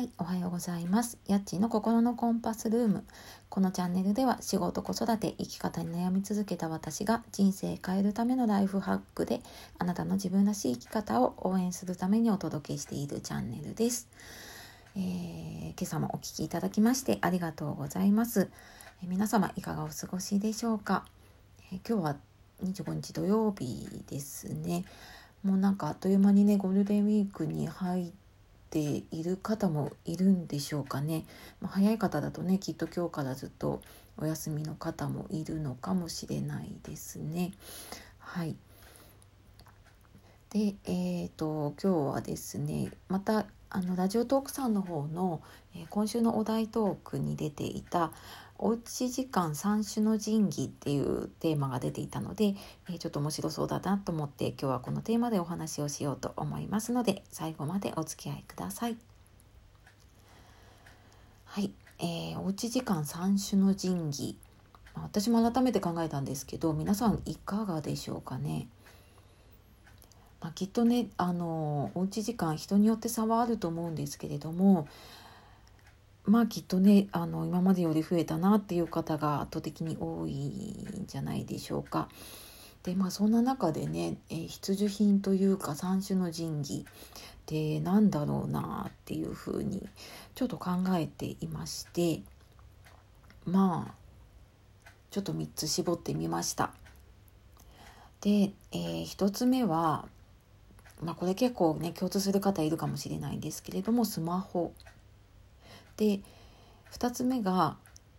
[0.00, 1.18] はい、おはようございます。
[1.26, 3.04] やっちの心のコンパスルーム。
[3.50, 9.42] このチャンネルでは仕事、子育て、生き方に悩み続けた私が人生変えるためのライフハックで
[9.78, 14.08] あなたの自分らしい生き方を応援するためにお届けしているチャンネルです。
[14.96, 18.48] えー、今朝もお聴きいただきましてありがとうございます。
[19.02, 21.04] えー、皆様いかがお過ごしでしょうか、
[21.72, 22.16] えー、今日は
[22.64, 24.86] 25日土曜日ですね。
[25.42, 28.19] もうなんかあっという間にねゴールデンウィークに入って
[28.70, 28.78] て
[29.10, 31.24] いる方もいるんでしょうかね、
[31.60, 33.82] まあ、早い方だとねきっと今日からずっと
[34.16, 37.52] お休みの方もいるのかもしれないですね。
[38.18, 38.56] はい
[40.50, 45.40] でえーと、今日はですねまたあのラジオトークさんの方の、
[45.76, 48.10] えー、今週のお題トークに出ていた
[48.62, 52.54] おうち時間三種の神器っていうテーマが出ていたので、
[52.90, 58.98] えー、ちょっと面白そうだなと思って今日はこのテーマでお話をしようと思いますので最後までお付き合いください。
[61.46, 64.36] はい、えー、おうち時間三種の神器
[64.94, 68.68] 私も改めて考えたんですけど皆さんいかがでしょうかね。
[70.42, 74.86] まあ、きっとねあのおうち時間人によって差はあると思うんですけれども
[76.30, 82.08] まあきっとねあの今までより増えたなっていう方が圧倒的に多いんじゃないでしょうか。
[82.84, 86.92] でまあそんな中でね、えー、必需品というか三種の神器っ
[87.46, 89.88] てなんだろうなっていうふうに
[90.36, 92.22] ちょっと考えていまして
[93.44, 93.94] まあ
[95.10, 96.70] ちょっと3つ絞ってみました。
[98.20, 100.06] で、えー、1つ目は
[101.02, 104.72] まあこれ結構ね共通する方いるかもしれないんですけれどもスマホ
[106.00, 106.20] で
[106.92, 107.76] 2つ目が、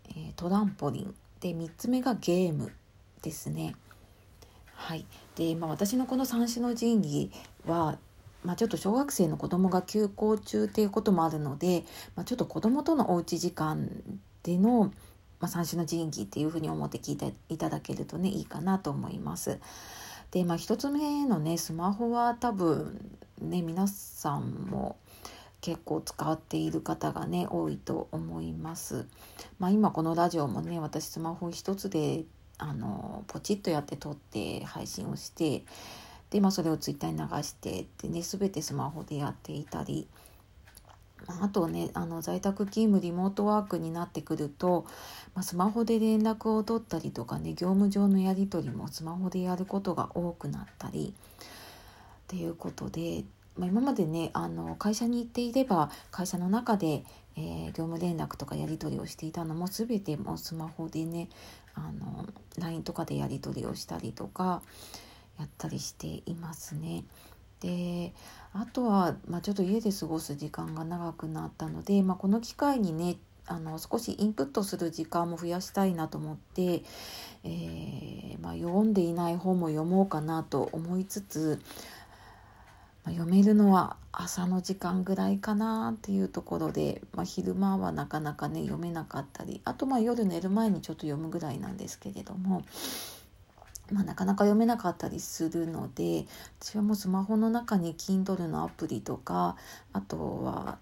[0.10, 2.72] えー、トランポリンで3つ目がゲーム
[3.24, 3.76] ですね。
[4.76, 5.06] はい
[5.36, 7.32] でまあ、私のこの三種の神器
[7.66, 7.98] は、
[8.44, 11.84] まあ、ちょっと小学生の子供が休校中っていうこともあるので、
[12.16, 13.90] まあ、ちょっと子供とのおうち時間
[14.44, 14.92] での、
[15.40, 19.60] まあ、三種の神器っていうふうに思って聞いていただけるとねいいかなと思います。
[20.30, 24.98] でまあ1つ目のねスマホは多分ね皆さんも
[25.62, 29.06] 結構使っている方がね多いと思います。
[29.60, 32.26] まあ、今このラジオもね私スマホ一つで
[32.58, 35.64] あのポチッとやって撮って配信をして
[36.32, 40.08] で、まあ、それをツイッターに流してでね全てスマホでやっていたり。
[41.28, 44.86] あとねあの在宅勤務リモートワークになってくると、
[45.36, 51.46] まあ、スマホで連絡を取ったりとかね業務上のやり取りもスマホでやることが多くなったりっ
[52.28, 53.24] ていうことで
[53.58, 57.04] まあ、今までねあの会社に行っていれば会社の中で、
[57.36, 61.30] えー、業務連絡とかやり取りをしていたのも全てもうスマホでね
[61.74, 62.26] あの
[62.58, 64.62] LINE とかでやり取りをしたりとか
[65.40, 67.04] やったりしていますね。
[67.62, 68.14] で
[68.54, 76.84] あとは、まあ、ちょっと家で過ごす時間が長くなったので、まあ、この機会にねあの少しインプットする時間も増やしたいなと思って、
[77.44, 81.62] えー、まあ、読んでいない本も読もうかなと思いつつ
[83.04, 92.64] まあ、読めるのは朝の時間ぐらいかなっていうところで、まあ、昼間はなかなかね読めなかったりあとまあ夜寝る前にちょっと読むぐらいなんですけれども、
[93.92, 96.26] まあ、なかなか読めなかったりするので
[96.60, 99.56] 私はもうスマホの中に Kindle のアプリとか
[99.94, 100.78] あとは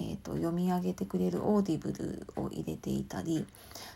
[0.00, 3.46] えーと、読み上げてくれる Audible を入れていたり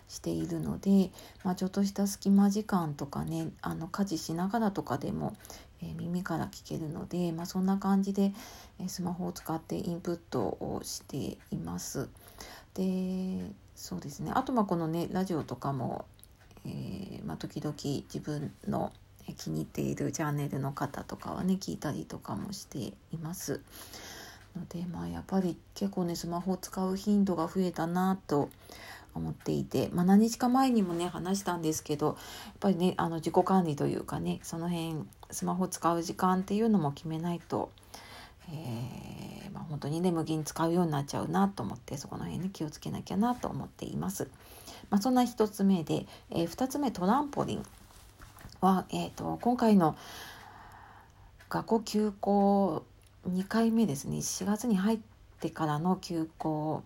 [0.06, 1.10] しているので、
[1.42, 5.34] まあ、ちょっとした隙間時間とかねあの家事しながらとかでも、
[5.82, 8.32] え、耳から聞けるので、まあ、そんな感じで、
[8.80, 12.08] え、スマホを使ってインプットをしています。
[12.74, 16.06] でそうですねあとはこのねラジオとかも、
[16.66, 18.92] えー、まあ、時々自分の
[19.38, 23.60] 気に入っているチャンネルの方とかはね聞いたりとかもしています。
[24.56, 28.50] のでまあやっぱり結構ねスマホを使う頻度が増えたなと
[29.14, 32.16] 思っていて、まあ、何日か前にもね話したんですけどやっ
[32.60, 37.70] ぱりねあの自己管理というかねその辺スマホ使う時間っていうのも決めないと、
[38.50, 44.28] えー、まあ、本当にね無限に使うようになっちゃうなと思ってそこの辺に気をつけなきゃなと思っています。
[44.90, 47.62] まあ、そんな1つ目で、えー、2つ目トランポリン
[48.60, 49.96] は、えーと今回の
[51.54, 52.84] 学校休校
[53.28, 54.98] 2回目ですね4月に入っ
[55.40, 56.82] てからの休校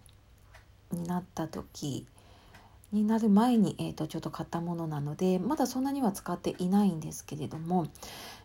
[0.92, 2.06] になった時
[2.92, 7.86] になる前に、えーと、ちょっと買ったものなのでまだそんなには使っていないんですけれども、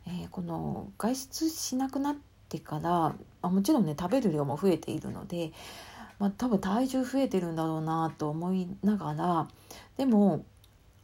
[0.08, 2.16] えー、この外出しなくなっ
[2.50, 5.52] てからあもちろんね食べる量も増えているので、
[6.20, 9.48] まあ、多分体重増えてるんだろうなと思いながら
[9.98, 10.46] でも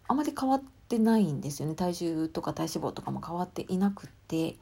[0.08, 4.58] あまり変わってないんですよね体重とか体脂肪とかも変わっていなくて。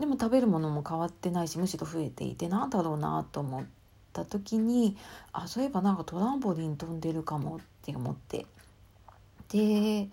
[0.00, 3.64] でも食べるものも変わってないしむしろ増えていてなんだろうなと思っ
[4.12, 4.96] た時に
[5.32, 8.46] あそういえばなんかトランポリン飛んでるかもって思って。
[9.48, 10.08] で、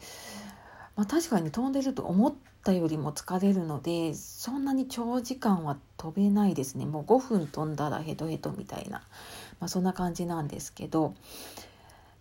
[0.95, 6.85] まあ、確かに飛んでると思ったよりも疲れるのでそんなに長時間は飛べないですね。
[6.85, 8.99] もう5分飛んだらヘトヘトみたいな、
[9.59, 11.13] まあ、そんな感じなんですけど、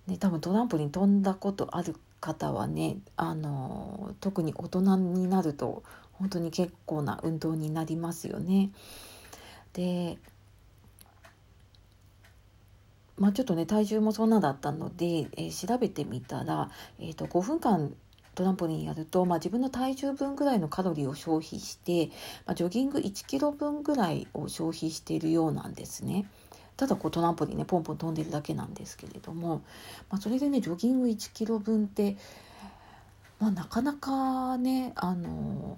[0.07, 5.83] ね、多分トランポリン飛んだことある方はねあの特に大人になると
[6.13, 8.71] 本当に結構な運動になりますよね。
[9.73, 10.19] で
[13.19, 16.70] まあ、ちょっとね体重もそんなだったので、えー、調べてみたら、
[17.00, 17.93] えーと、5分間
[18.35, 22.11] トランポリンやると、まあ、自分の体重分ぐらいのカロリーを消費して、
[22.47, 26.26] まあ、ジョギング1キロ分ぐらいを消費しているようなんですね。
[26.76, 29.62] ただこうトランポリンねポンポン飛んでるだけなんですけれども、
[30.09, 32.17] まあ、それでねジョギング1キロ分って、
[33.41, 35.76] まあ、なかなかねあの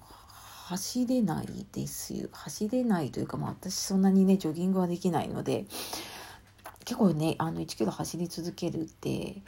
[0.67, 5.65] 走れないですよ走れないというか、まあ、私そんなにねジョギングはできないので
[6.85, 9.43] 結構ねあの1キロ走り続けるって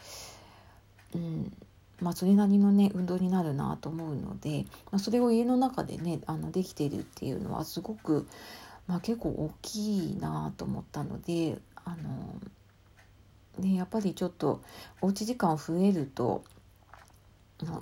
[1.14, 1.52] うん
[2.00, 8.26] まあそれなりのね運動になるなと思うので、まあ、それを家の中でねあのできているっていうのはすごく、
[8.86, 11.96] まあ、結構大きいなと思ったのであ
[13.56, 14.62] の、ね、やっぱりちょっと
[15.00, 16.44] おうち時間増えると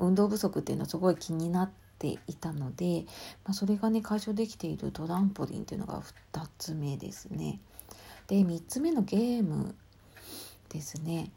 [0.01, 3.05] 運動不足っていうのはすごい気になっていたので、
[3.45, 6.03] まあ、それがね解消できているトランポリンっていうのが
[6.33, 7.61] 2つ目ですね。
[8.31, 9.75] で3つ目のゲーム
[10.69, 11.33] ですね。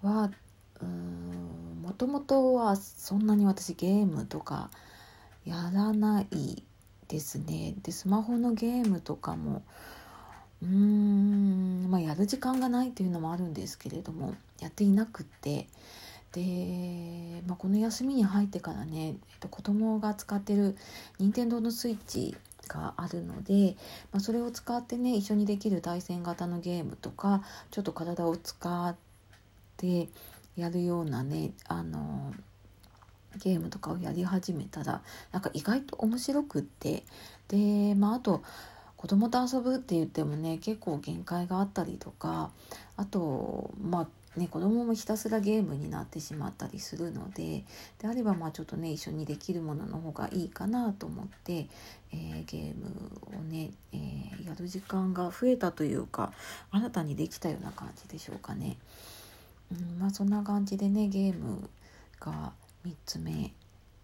[0.00, 0.30] は
[1.82, 4.70] もともとはそんなに私ゲームとか
[5.44, 6.62] やらない
[7.08, 7.74] ですね。
[7.82, 9.64] でスマホのゲームとかも
[10.62, 15.66] うーんまあやる時間がないというのもあるんですけれどもやっていなくって。
[16.30, 20.76] で、まあ、この休みに入ってからね、えっと、子供が使ってる
[21.18, 22.36] 任天堂のスイッチ
[22.68, 23.76] があるので、
[24.12, 28.96] まあ、それを使ってね一緒にできる対戦型のゲームとかちょっと体を使っ
[29.76, 30.08] て
[30.56, 32.32] やるようなねあの
[33.38, 35.02] ゲームとかをやり始めたら
[35.32, 37.04] なんか意外と面白くって。
[37.48, 38.42] でまああと
[38.96, 42.50] 子供と遊ぶって言ってもね結構限界があったりとか
[42.96, 47.64] あとまあね、子供もひたすらゲームになってしまったりするので
[47.98, 51.66] であればまあちょっとね一緒にできるものの方がいいかなと思って、
[52.12, 56.32] えー、ゲームをね、えー、やる時間が増えたというか
[56.70, 58.76] 新たにできたような感じでしょうかね。
[59.72, 61.68] うん、まあそんな感じでねゲーム
[62.20, 62.52] が
[62.86, 63.52] 3つ目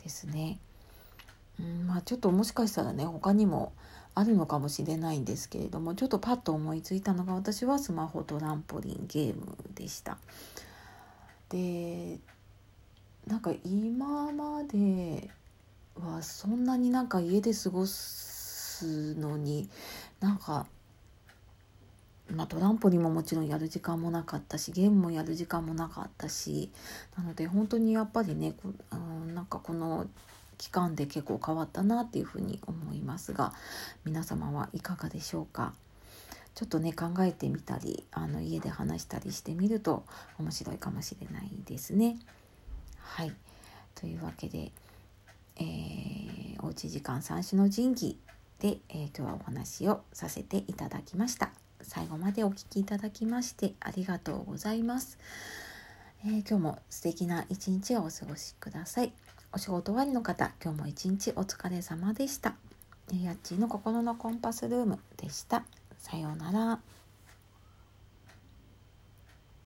[0.03, 0.59] ですね。
[1.63, 3.73] うん、まあちょっともしかしたらね他にも
[4.15, 10.19] あるのかもしれないんですけれどもちょっとパッと思いついたのが私はスマホトランポリンゲームでした。
[11.49, 12.19] で
[13.27, 15.31] なんか今まで
[15.95, 19.69] はそんなになんか家で過ごすのに
[20.21, 20.67] なんか、
[22.31, 26.71] まあ、トランポリンももちろんやる時間もなかったしゲームもやる時間もなかったし
[27.17, 28.97] なので本当にやっぱりねこ、う
[29.31, 30.07] ん、なんかこの
[30.63, 33.53] 期間で結構変わったなっていうふうに思いますが
[34.05, 35.75] 皆様はいかがでしょうか？
[36.55, 40.05] ちょっとね考えてみたりあの家で話したりしてみると
[40.39, 42.17] 面白いかもしれないですね。
[43.01, 43.33] はい
[43.97, 44.71] というわけで、
[45.57, 48.19] えー、おうち時間三種の神器
[48.61, 51.51] で、えー、今日はお話をさせていただきました。
[51.81, 55.19] 最後までお聴きいただきましてありがとうございます。
[56.25, 59.13] えー、今日も素敵な一日をお過ごしください。
[59.55, 62.55] お仕事終わりの方、今日も一日お疲れ様でした。
[63.23, 65.63] やっちーの心のコンパスルームでした。
[65.99, 66.79] さようなら。